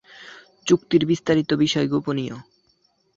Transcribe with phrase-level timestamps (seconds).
[0.67, 2.35] চুক্তির বিস্তারিত বিষয় গোপনীয়।